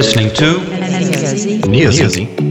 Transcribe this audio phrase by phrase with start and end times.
[0.00, 0.58] listening to
[1.68, 2.49] Neazy.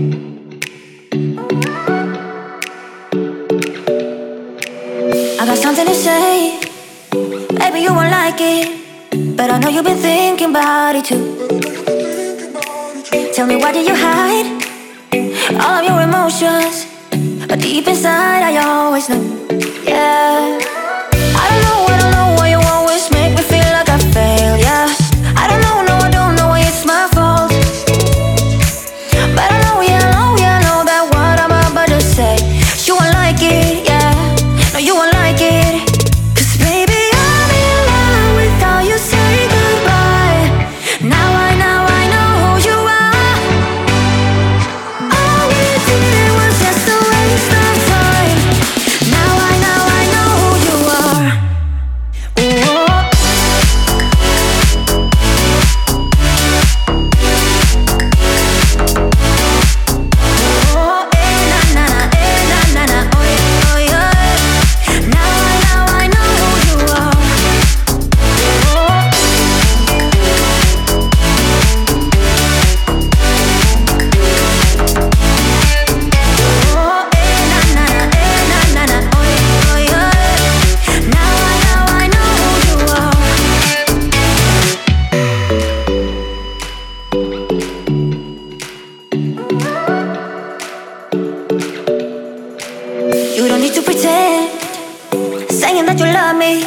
[95.80, 96.63] saying that you love me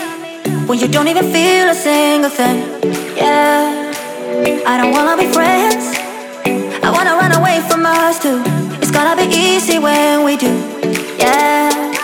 [0.66, 2.58] when you don't even feel a single thing.
[3.16, 3.92] Yeah,
[4.66, 5.84] I don't wanna be friends.
[6.82, 8.42] I wanna run away from us too.
[8.80, 10.52] It's gonna be easy when we do.
[11.18, 12.01] Yeah.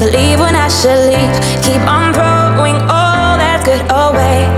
[0.00, 1.36] Believe when I should leave.
[1.60, 4.48] Keep on throwing all that good away.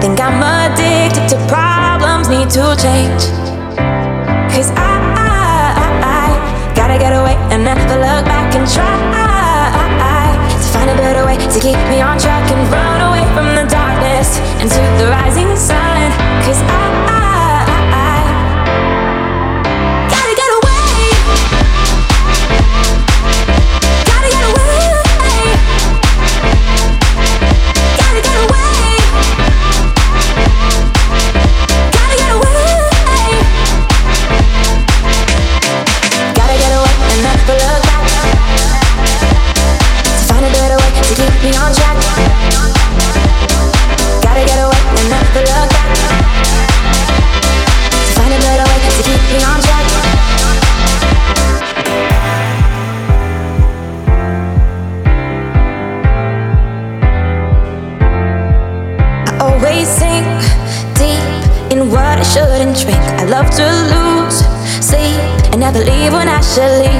[0.00, 3.28] Think I'm addicted to problems, need to change.
[4.48, 6.24] Cause I, I, I
[6.72, 8.88] gotta get away and never look back and try
[10.56, 13.68] to find a better way to keep me on track and run away from the
[13.68, 16.08] darkness into the rising sun.
[16.40, 16.93] Cause I
[66.56, 66.93] leave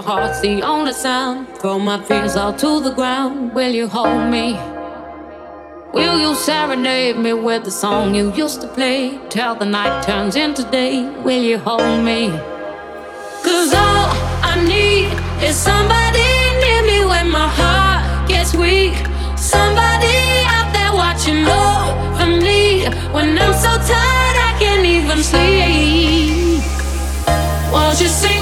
[0.00, 1.46] heart the only sound?
[1.58, 3.52] Throw my fears all to the ground.
[3.54, 4.54] Will you hold me?
[5.92, 10.36] Will you serenade me with the song you used to play till the night turns
[10.36, 11.10] into day?
[11.24, 12.30] Will you hold me?
[13.44, 14.06] Cause all
[14.52, 15.10] I need
[15.42, 16.30] is somebody
[16.62, 18.94] near me when my heart gets weak.
[19.36, 20.09] Somebody
[21.20, 26.62] watching over me when I'm so tired I can't even sleep.
[27.72, 28.39] Won't you sing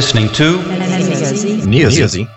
[0.00, 0.56] listening to
[1.66, 2.30] Neo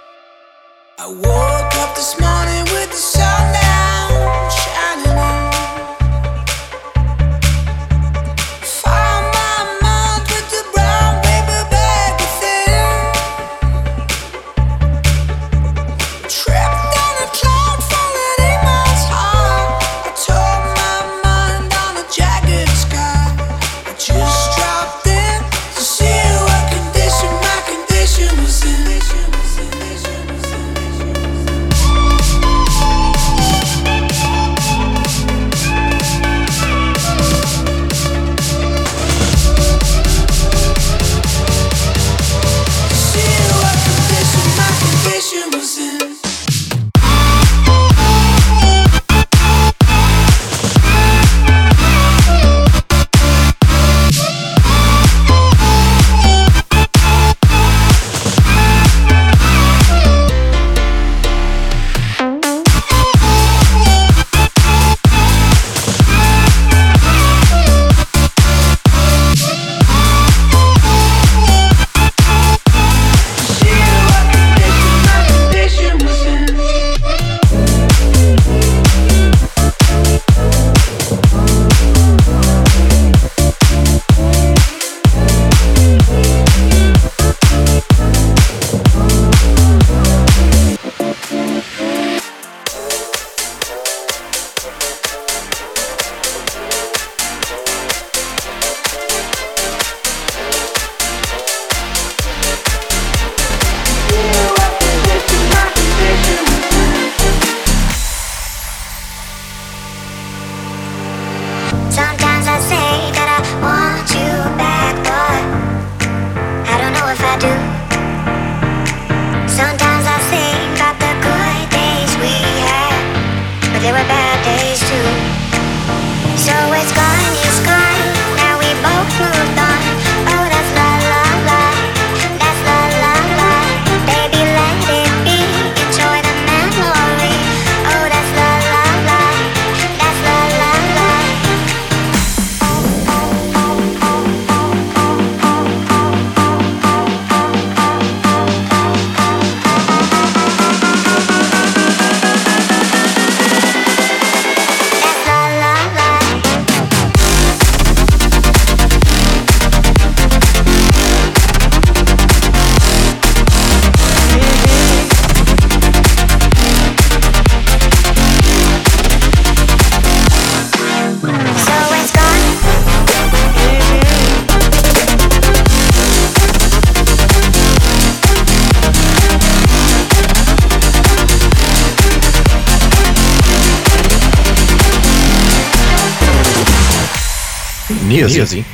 [188.28, 188.73] Neo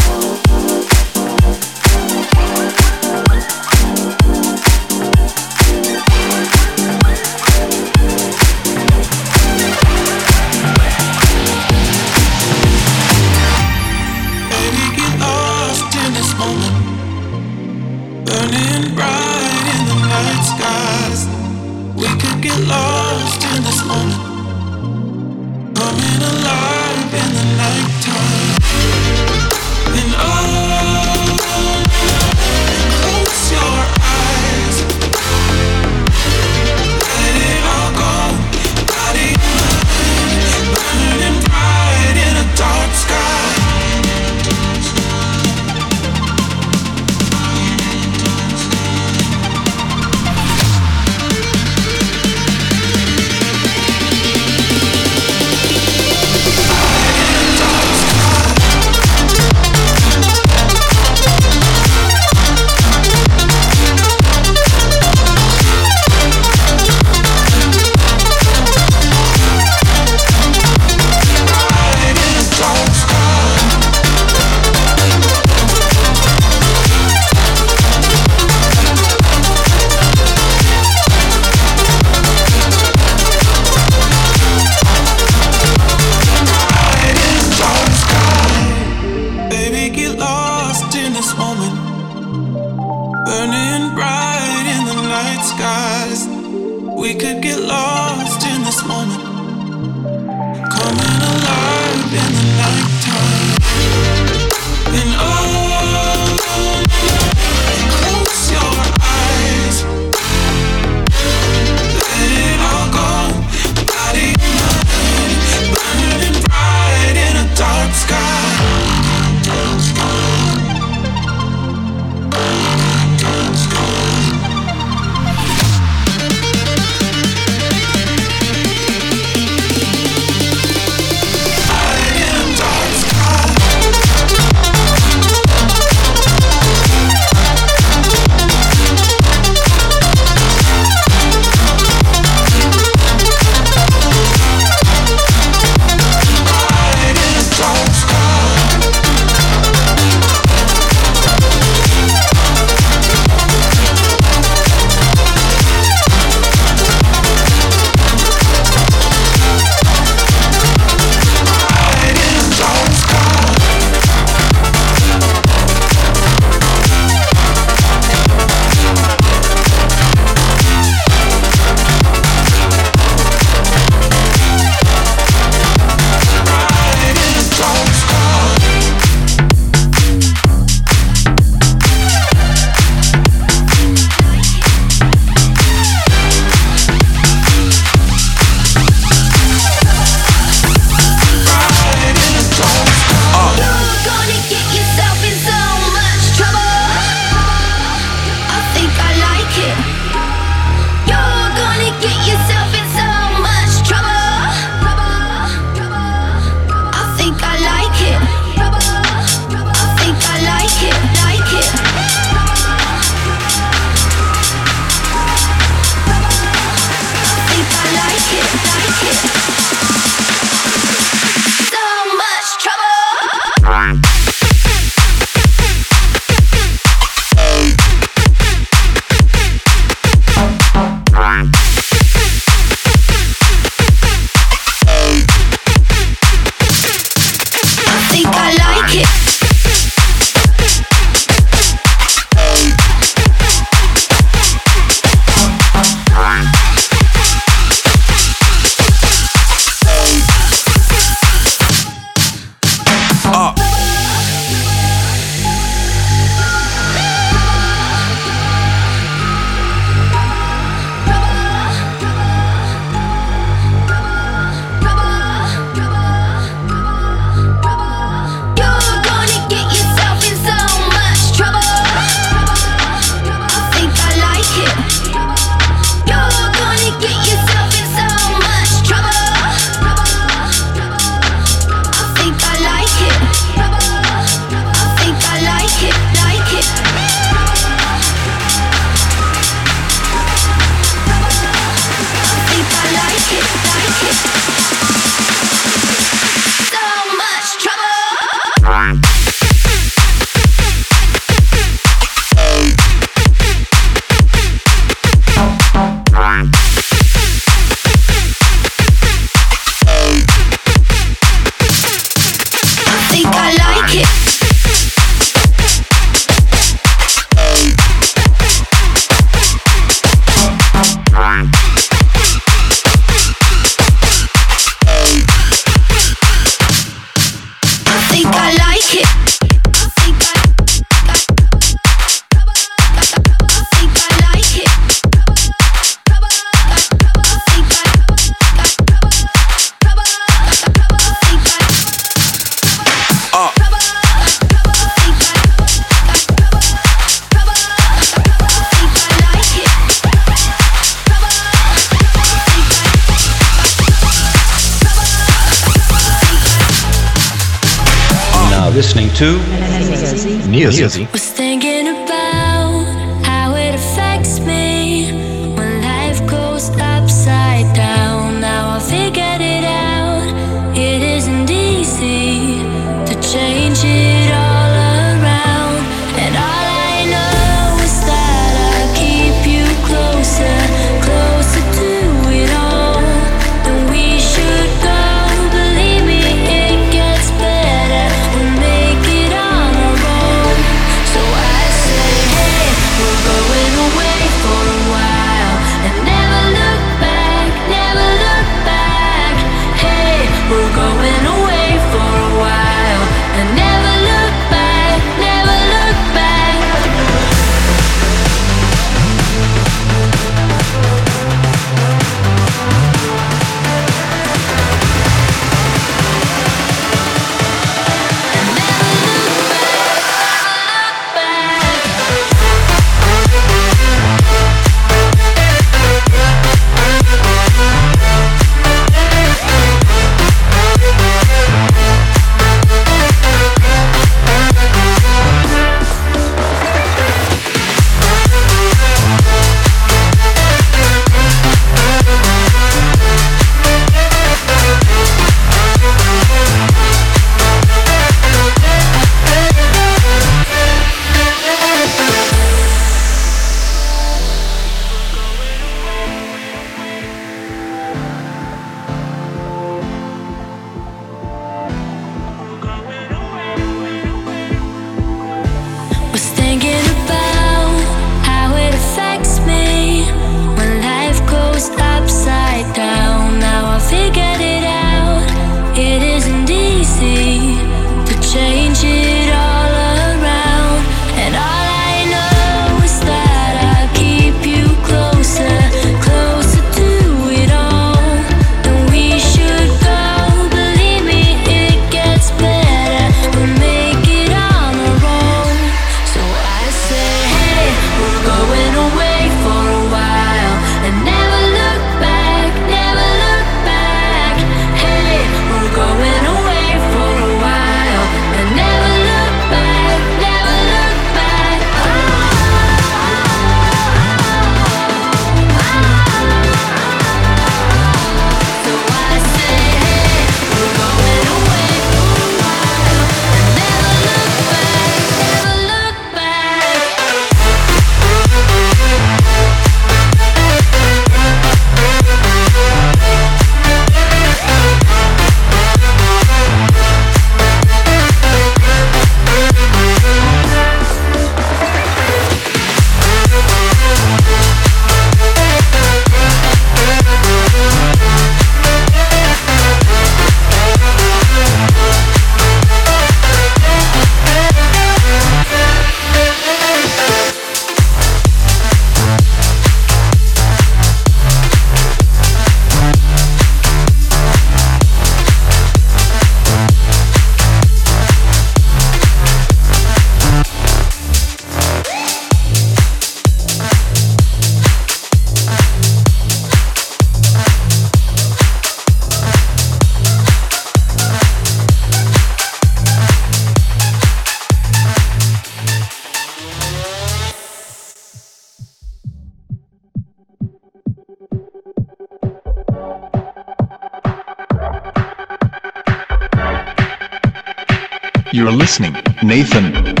[598.81, 600.00] listening, Nathan.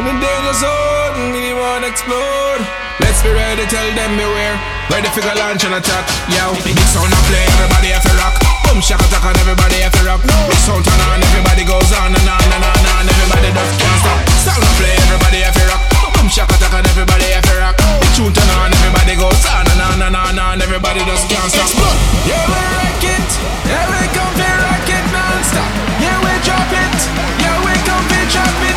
[0.00, 2.64] In the danger zone, we wanna explode.
[3.04, 4.56] Let's be ready, tell them beware.
[4.88, 6.08] Ready for the launch and attack.
[6.32, 8.32] Yo, big sound I play, everybody have to rock.
[8.64, 10.24] Boom, shaka attack and everybody have to rock.
[10.24, 14.00] Big sound turn on, everybody goes on and on and on and everybody just can't
[14.00, 14.18] stop.
[14.40, 15.84] Sound I play, everybody have to rock.
[16.16, 17.76] Boom, shaka attack and everybody have to rock.
[17.76, 21.44] The tune turn on, everybody goes on and on and on and everybody just can't
[21.52, 21.76] stop.
[22.24, 23.30] Yeah, we wreck it.
[23.68, 24.64] Yeah, we come here
[25.12, 25.70] non-stop.
[26.00, 27.00] Yeah, we drop it.
[27.44, 28.69] Yeah, we come we drop it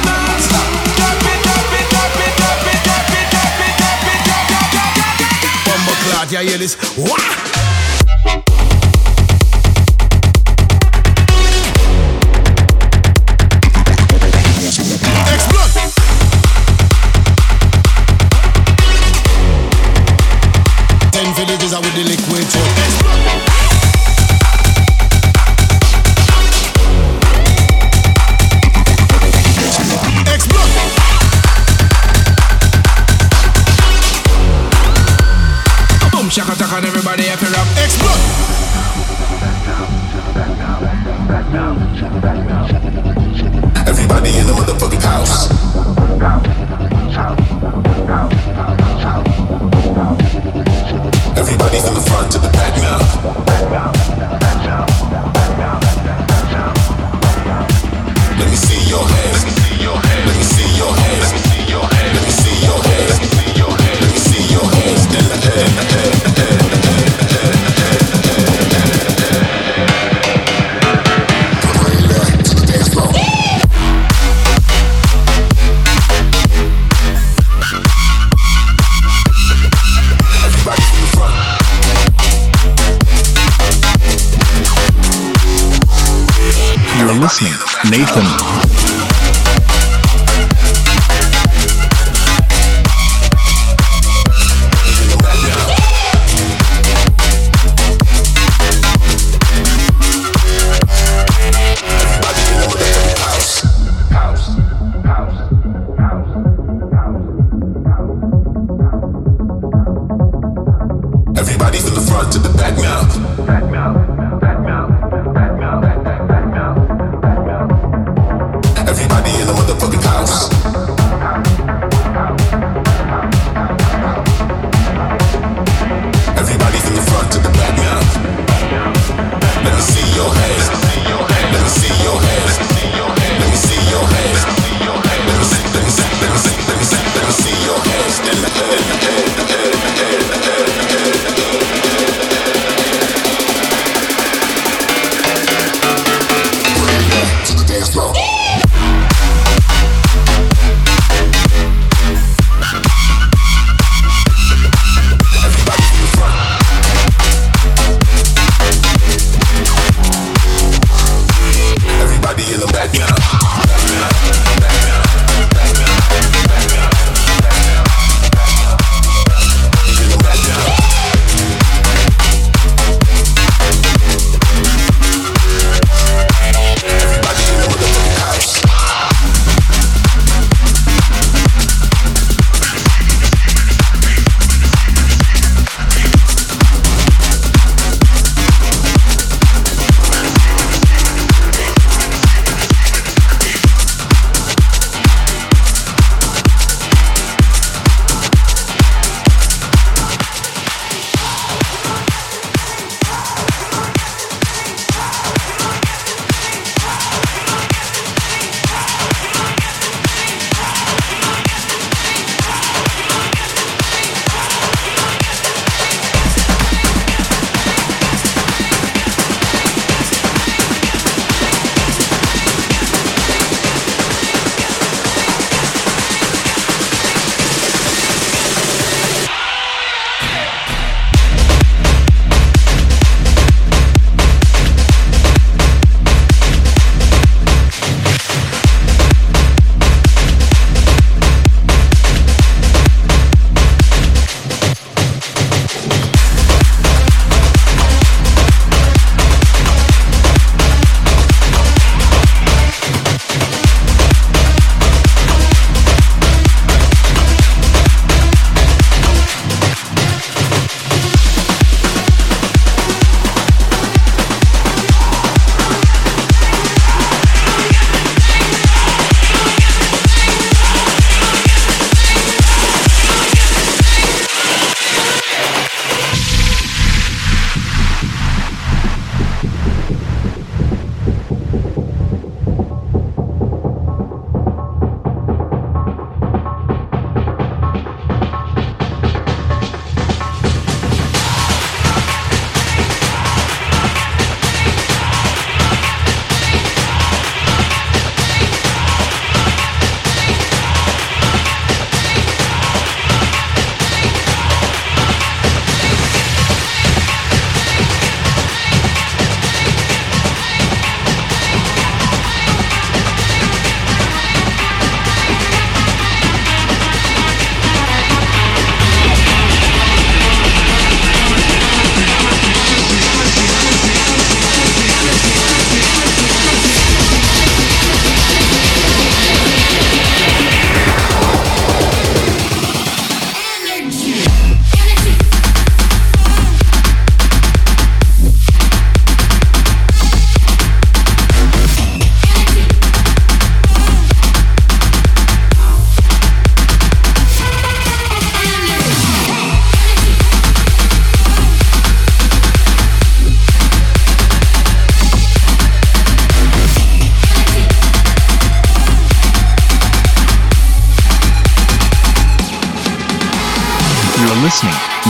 [6.33, 6.75] e aí eles.
[6.97, 7.72] Uá!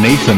[0.04, 0.38] Nathan.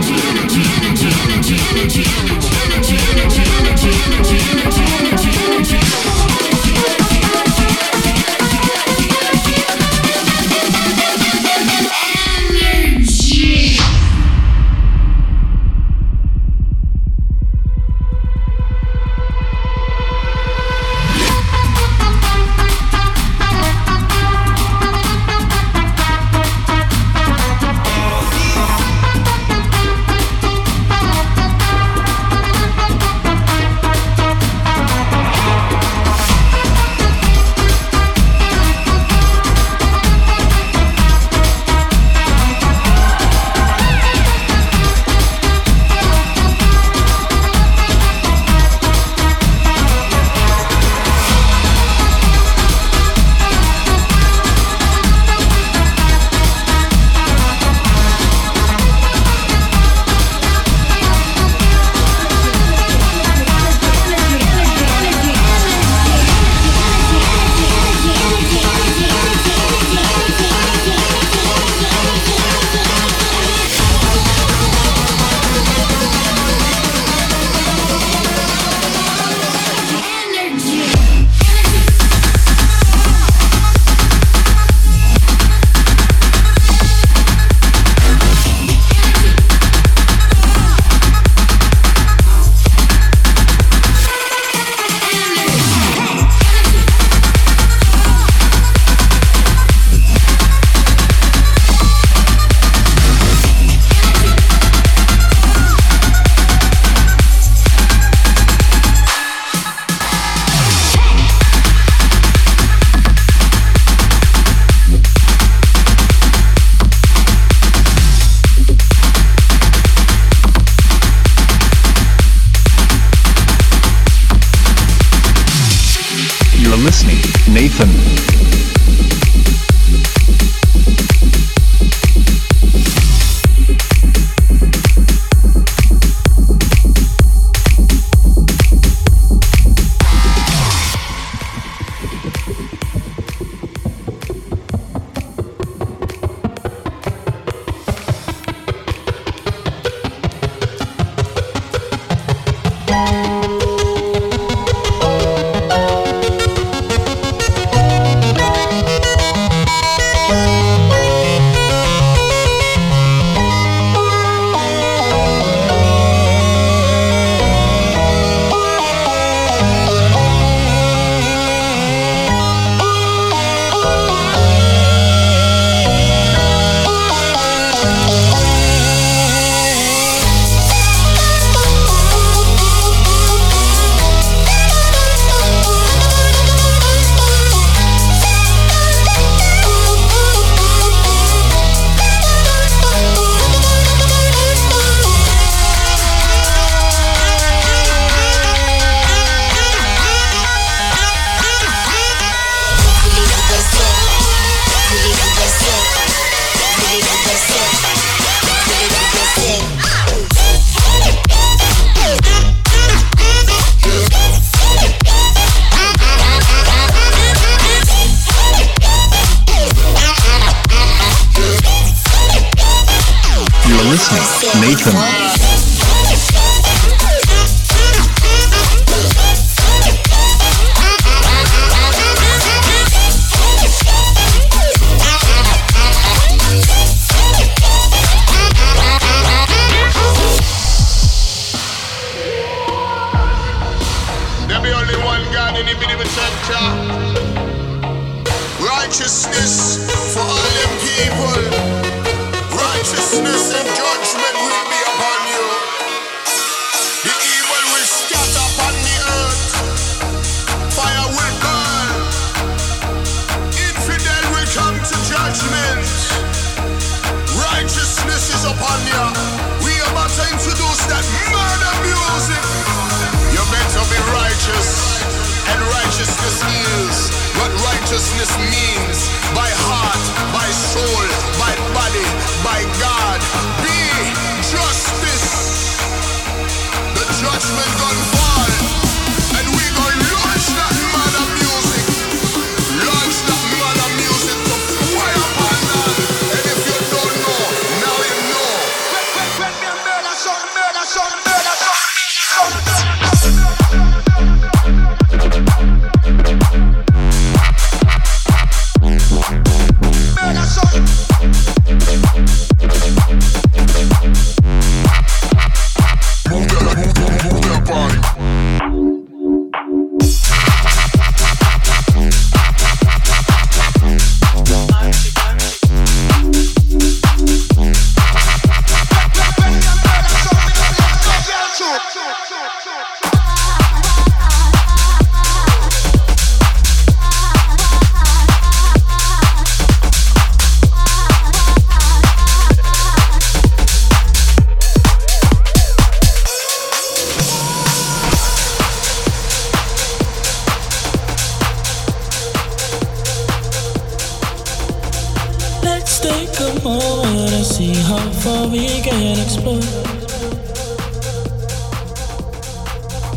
[356.06, 359.66] take a moment and see how far we can explore.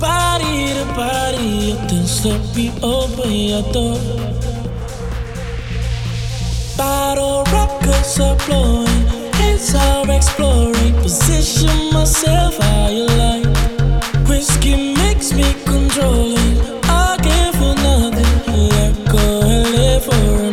[0.00, 3.98] Body to body, at this step we open your door.
[6.78, 9.04] Bottle rockets are blowing,
[9.48, 10.94] it's our exploring.
[11.02, 13.48] Position myself how you like.
[14.28, 16.56] Whiskey makes me controlling.
[16.84, 18.34] I can't for nothing.
[18.72, 20.47] Let go and live for